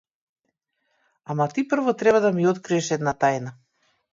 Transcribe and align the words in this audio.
Ама 1.33 1.47
ти 1.53 1.65
прво 1.73 1.93
треба 1.99 2.19
да 2.27 2.33
ми 2.39 2.49
откриеш 2.53 2.91
една 2.99 3.17
тајна! 3.25 3.57